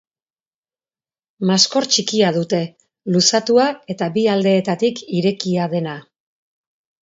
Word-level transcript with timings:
Maskor 1.49 1.87
txikia 1.91 2.31
dute, 2.39 2.63
luzatua 3.17 3.69
eta 3.95 4.11
bi 4.19 4.27
aldeetatik 4.39 5.07
irekia 5.23 5.73
dena. 5.79 5.97